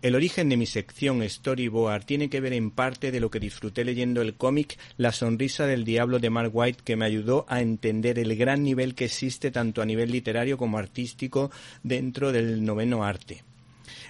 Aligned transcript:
El 0.00 0.14
origen 0.14 0.48
de 0.48 0.56
mi 0.56 0.66
sección 0.66 1.28
Storyboard 1.28 2.04
tiene 2.04 2.30
que 2.30 2.40
ver 2.40 2.52
en 2.52 2.70
parte 2.70 3.10
de 3.10 3.18
lo 3.18 3.32
que 3.32 3.40
disfruté 3.40 3.84
leyendo 3.84 4.22
el 4.22 4.34
cómic 4.34 4.78
La 4.96 5.10
sonrisa 5.10 5.66
del 5.66 5.84
diablo 5.84 6.20
de 6.20 6.30
Mark 6.30 6.52
White 6.54 6.84
que 6.84 6.94
me 6.94 7.04
ayudó 7.04 7.46
a 7.48 7.62
entender 7.62 8.20
el 8.20 8.36
gran 8.36 8.62
nivel 8.62 8.94
que 8.94 9.06
existe 9.06 9.50
tanto 9.50 9.82
a 9.82 9.86
nivel 9.86 10.12
literario 10.12 10.56
como 10.56 10.78
artístico 10.78 11.50
dentro 11.82 12.30
del 12.30 12.64
noveno 12.64 13.02
arte. 13.02 13.42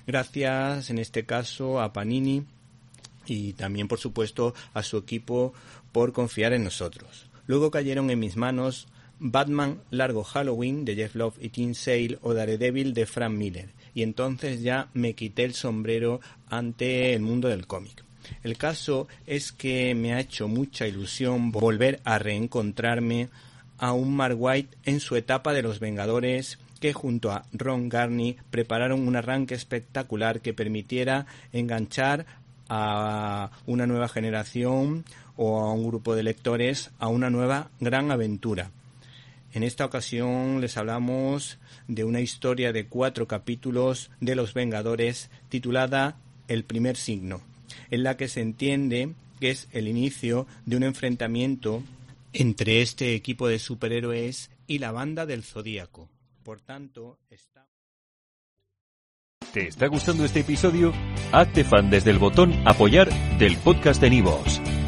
Gracias 0.07 0.91
en 0.91 0.99
este 0.99 1.25
caso 1.25 1.81
a 1.81 1.91
Panini 1.95 2.45
y 3.25 3.55
también 3.55 3.89
por 3.89 3.99
supuesto 3.99 4.55
a 4.75 4.83
su 4.83 4.99
equipo 4.99 5.55
por 5.93 6.13
confiar 6.13 6.53
en 6.53 6.65
nosotros. 6.65 7.31
Luego 7.47 7.71
cayeron 7.71 8.11
en 8.11 8.19
mis 8.19 8.37
manos 8.37 8.89
Batman 9.21 9.81
Largo 9.91 10.23
Halloween 10.25 10.85
de 10.85 10.95
Jeff 10.95 11.15
Love 11.15 11.39
y 11.41 11.49
Tim 11.49 11.75
Sale 11.75 12.19
o 12.23 12.35
Daredevil 12.35 12.95
de 12.95 13.07
Frank 13.07 13.33
Miller 13.33 13.71
y 13.95 14.03
entonces 14.03 14.63
ya 14.63 14.89
me 14.95 15.15
quité 15.15 15.45
el 15.45 15.55
sombrero 15.55 16.21
ante 16.49 17.15
el 17.15 17.21
mundo 17.21 17.49
del 17.49 17.67
cómic. 17.67 18.05
El 18.43 18.57
caso 18.57 19.09
es 19.27 19.53
que 19.53 19.95
me 19.95 20.15
ha 20.15 20.21
hecho 20.21 20.49
mucha 20.49 20.87
ilusión 20.87 21.51
volver 21.51 22.01
a 22.05 22.19
reencontrarme 22.19 23.29
a 23.79 23.93
un 23.93 24.15
Mark 24.15 24.37
White 24.39 24.77
en 24.85 25.01
su 25.01 25.17
etapa 25.17 25.53
de 25.53 25.63
los 25.63 25.81
Vengadores 25.81 26.59
que 26.81 26.93
junto 26.93 27.33
a 27.33 27.45
Ron 27.53 27.89
Garney 27.89 28.37
prepararon 28.51 29.07
un 29.07 29.17
arranque 29.17 29.55
espectacular 29.55 30.41
que 30.41 30.55
permitiera 30.55 31.27
enganchar 31.53 32.27
a 32.69 33.51
una 33.67 33.87
nueva 33.87 34.09
generación 34.09 35.05
o 35.37 35.61
a 35.61 35.73
un 35.73 35.87
grupo 35.89 36.15
de 36.15 36.23
lectores 36.23 36.91
a 36.99 37.09
una 37.09 37.31
nueva 37.31 37.71
gran 37.81 38.11
aventura. 38.11 38.71
En 39.59 39.65
esta 39.65 39.85
ocasión 39.85 40.61
les 40.61 40.77
hablamos 40.77 41.59
de 41.89 42.05
una 42.05 42.21
historia 42.21 42.73
de 42.73 42.87
cuatro 42.87 43.27
capítulos 43.27 44.13
de 44.21 44.37
Los 44.37 44.55
Vengadores 44.55 45.31
titulada 45.49 46.17
El 46.47 46.63
primer 46.63 46.97
signo, 46.97 47.41
en 47.91 48.05
la 48.05 48.17
que 48.17 48.29
se 48.29 48.41
entiende 48.41 49.15
que 49.41 49.51
es 49.51 49.67
el 49.73 49.89
inicio 49.89 50.47
de 50.65 50.77
un 50.77 50.85
enfrentamiento 50.85 51.83
entre 52.33 52.83
este 52.83 53.17
equipo 53.17 53.49
de 53.49 53.59
superhéroes 53.59 54.53
y 54.69 54.79
la 54.79 54.93
banda 54.93 55.27
del 55.27 55.43
Zodíaco. 55.43 56.09
Por 56.45 56.61
tanto, 56.61 57.19
está... 57.29 57.67
¿Te 59.53 59.67
está 59.67 59.89
gustando 59.89 60.25
este 60.25 60.39
episodio? 60.39 60.93
Hazte 61.33 61.65
fan 61.65 61.91
desde 61.91 62.13
el 62.13 62.21
botón 62.21 62.55
apoyar 62.65 63.09
del 63.41 63.57
podcast 63.57 64.01
de 64.01 64.11
Nivos. 64.11 64.61